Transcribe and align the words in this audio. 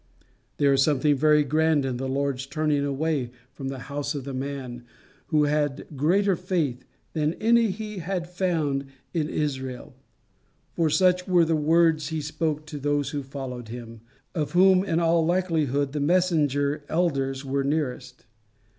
There 0.57 0.73
is 0.73 0.81
something 0.81 1.15
very 1.15 1.43
grand 1.43 1.85
in 1.85 1.97
the 1.97 2.07
Lord's 2.09 2.47
turning 2.47 2.83
away 2.83 3.29
from 3.53 3.67
the 3.67 3.77
house 3.85 4.15
of 4.15 4.23
the 4.23 4.33
man 4.33 4.83
who 5.27 5.43
had 5.43 5.85
greater 5.95 6.35
faith 6.35 6.85
than 7.13 7.35
any 7.35 7.69
he 7.69 7.99
had 7.99 8.27
found 8.27 8.87
in 9.13 9.29
Israel; 9.29 9.93
for 10.73 10.89
such 10.89 11.27
were 11.27 11.45
the 11.45 11.55
words 11.55 12.07
he 12.07 12.19
spoke 12.19 12.65
to 12.65 12.79
those 12.79 13.11
who 13.11 13.21
followed 13.21 13.67
him, 13.67 14.01
of 14.33 14.53
whom 14.53 14.83
in 14.83 14.99
all 14.99 15.23
likelihood 15.23 15.91
the 15.93 15.99
messenger 15.99 16.83
elders 16.89 17.45
were 17.45 17.63
nearest. 17.63 18.25